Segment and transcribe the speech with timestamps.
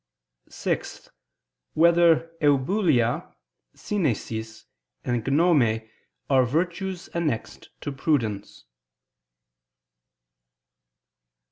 [0.49, 1.11] (6)
[1.75, 3.35] Whether "eubulia,"
[3.75, 4.65] "synesis"
[5.05, 5.87] and "gnome"
[6.27, 8.65] are virtues annexed to prudence?